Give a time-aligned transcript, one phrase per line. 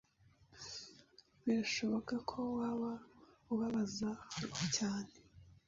[1.43, 2.91] Birashoboka ko waba
[3.53, 4.09] ubabaza
[4.41, 5.11] roho cyane